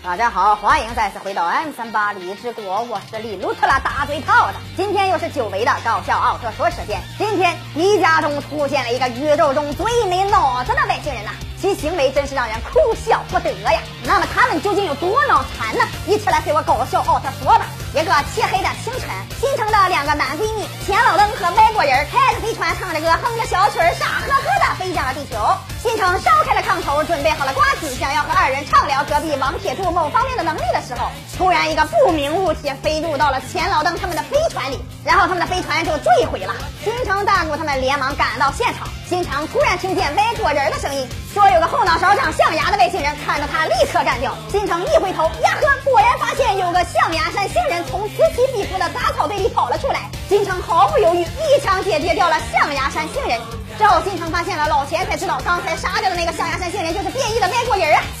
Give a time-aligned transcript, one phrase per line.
[0.00, 4.54] 大家好，欢迎再次回到 M 三八励志国，我是李鲁特拉大嘴套子。
[4.76, 7.00] 今天又是久违的搞笑奥特说时间。
[7.18, 13.80] 今天迪迦中出现了一个宇宙中最没脑子的外星人呐，其行为真是让人哭笑不得呀。
[14.04, 15.84] 那么他们究竟有多脑残呢？
[16.06, 17.66] 一起来随我搞笑奥特说吧。
[17.92, 25.36] 一个漆黑的清晨，新城的两个男闺蜜田老登和外国人开着飞船，唱着歌，哼着小曲儿，傻呵呵的飞向了地球。
[25.82, 27.52] 新城烧开了炕头，准备好了
[27.94, 36.54] 想要和二人畅聊隔壁王铁柱某方面的能力的时候，突然一个不明物体飞入到了钱老登他们的飞船里，然后他们的飞船就坠毁了。
[36.82, 44.34] 新城大姑他们连忙赶到现场，新城突然听见歪果仁的声音，说有个后脑勺长象牙的外星人，看到他立刻干掉。
[44.50, 47.84] 新城一回头，呀呵，果然发现有个象牙山星人。
[47.90, 53.38] 从此起彼伏的杂草堆里跑了出来，金城毫不犹豫一枪解决掉了象牙山星人。
[53.78, 57.07] 之后，金城发现了老钱，才知道刚才杀掉的那个象牙山星人就是！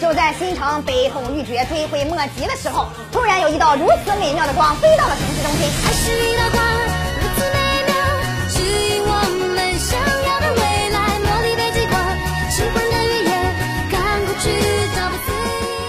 [0.00, 5.70] 就在新城悲痛欲绝、追悔莫及的时候，突然有一道如此美妙的光飞到了城市中心。
[5.84, 6.64] 还是一道光，
[7.20, 7.94] 如此美妙，
[8.48, 9.12] 指引我
[9.52, 10.98] 们想要的未来。
[11.20, 12.00] 茉莉北极光，
[12.48, 13.36] 喜欢的语言，
[13.92, 14.48] 赶过去
[14.96, 15.28] 找不死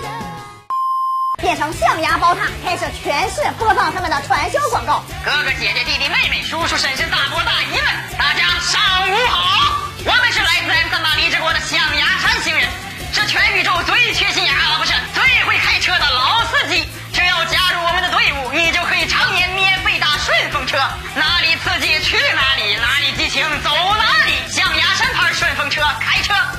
[0.00, 0.08] 的。
[1.42, 5.04] 变成象牙宝塔，开始全市播放他们的传销广告。
[5.22, 7.84] 哥哥姐姐弟弟妹妹叔叔婶婶大伯大姨们，
[8.16, 8.80] 大家上
[9.12, 9.84] 午好！
[10.00, 11.60] 我们是来自 M 三八励志国的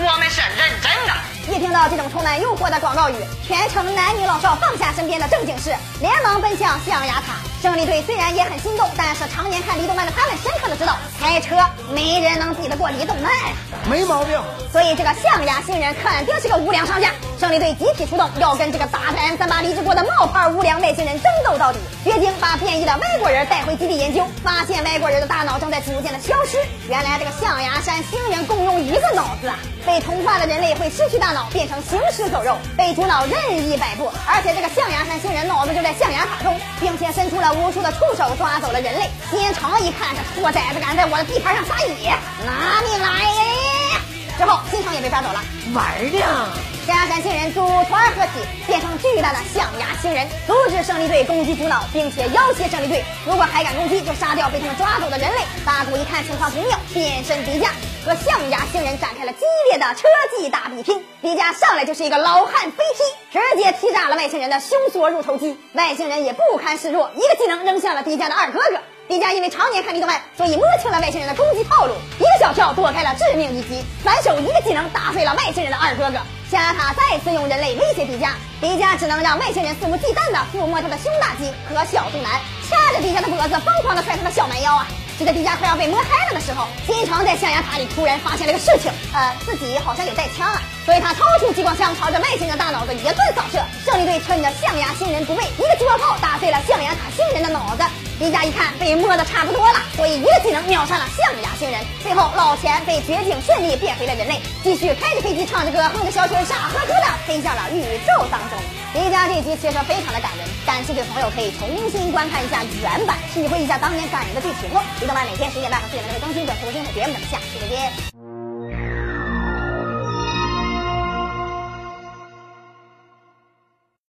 [0.00, 1.12] 我们是认真的。
[1.50, 7.34] 一听到这种充满诱惑的广告语，全城男女老少放下身边的正经事，连忙奔向象牙塔。
[7.60, 11.56] 胜利队虽然也很心动，但是常年看李动漫的他们深刻的知道，开车
[11.90, 13.50] 没人能比得过李动漫啊。
[13.90, 14.40] 没毛病。
[14.70, 17.10] 所以这个象牙星人肯定是个无良商家。
[17.40, 21.78] 胜利队集体出动，要跟这个打在 M 三八励志国的冒牌无良外星人争斗到底。
[22.04, 26.58] 决定把变异的外国人带回基地研究，发现外国人的大脑正在逐渐的消失。
[26.88, 29.58] 原来这个象牙山星人共用一个脑子啊！
[29.84, 34.10] 被同化的人类会失去大脑，变成行尸走肉，被主脑任意摆布。
[34.26, 39.10] 而且这个象牙山星人脑子就在象牙塔中，并且伸出了无数的触手抓走了人类。
[39.30, 44.00] 新城一看，这兔崽子敢在我的地盘上撒野，拿你来！
[44.38, 45.44] 之后，新城也被抓走了。
[45.74, 46.48] 玩呢。
[46.86, 55.42] 象牙山星人组团合体，变成巨大的象牙星人，阻止胜利队攻击主脑，并且要挟胜利队，如果还敢攻击，就杀掉被他们抓走的人类。
[55.66, 57.68] 大古一看情况不妙，变身迪迦，
[58.08, 61.04] 和象牙星人展开了激烈的车技大比拼。
[61.20, 68.80] 迪迦上来就是一个老汉飞踢，直接踢炸了外星人的胸锁乳头肌，外星人也不堪示弱，一个技能扔向了迪迦的二哥哥。
[69.08, 76.16] 迪迦因为常年看李动漫，所以摸清了外星人的攻击套路，一个小跳躲开了致命一击，反手一个技能打碎了外星人的二哥哥。
[76.50, 82.40] 象牙塔再次用人类威胁迪迦，迪迦只能让外星人肆无忌惮地抚摸他的胸大肌和小肚腩，
[82.70, 84.86] 掐着迪迦的脖子疯狂地踹他的小蛮腰啊！
[85.18, 93.58] 就在迪迦快要被摸嗨了的时候，金城在象牙塔里突然发现了个事情，呃，自己好像也带枪啊，所以他掏出激光枪朝着外星人的大脑子一顿扫射。
[93.84, 97.82] 胜利队趁着象牙星人不备，一个激光炮打碎了象牙塔星人的脑子。
[98.20, 101.80] 迪迦一看被摸的差不多了，所以一个技能秒杀了象牙星人。
[102.00, 108.58] 最后老钱被绝境顺利变回了人类，继续开着飞机唱着歌，哼着小曲，傻呵呵的飞向了宇宙当中。
[108.92, 114.82] 迪迦这集其实非常的感人，感兴趣的朋友可以重新观看一下原版，体会一下当年感人的剧情哦。
[115.00, 118.17] 李动漫每天十点半和四点半都会更新本图精彩节目，咱们下期再见。